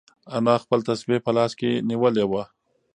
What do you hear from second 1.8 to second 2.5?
نیولې وه.